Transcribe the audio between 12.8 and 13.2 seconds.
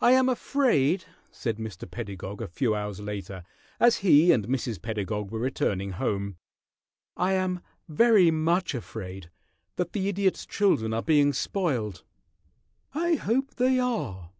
"I